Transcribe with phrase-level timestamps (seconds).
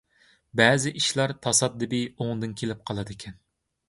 [0.59, 3.37] بەزى ئىشلار تاسادىپىي ئوڭدىن كېلىپ قالىدىكەن.